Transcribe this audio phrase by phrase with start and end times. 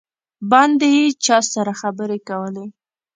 [0.51, 2.65] باندې یې چا سره خبرې کولې.